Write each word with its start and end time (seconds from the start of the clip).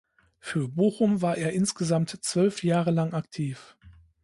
Für 0.39 0.67
Bochum 0.67 1.21
war 1.21 1.37
er 1.37 1.53
insgesamt 1.53 2.17
zwölf 2.25 2.63
Jahre 2.63 2.89
lang 2.89 3.13
aktiv. 3.13 3.77